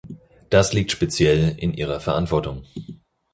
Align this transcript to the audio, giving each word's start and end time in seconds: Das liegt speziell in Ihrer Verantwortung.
Das 0.49 0.73
liegt 0.73 0.89
speziell 0.91 1.49
in 1.59 1.75
Ihrer 1.75 1.99
Verantwortung. 1.99 2.65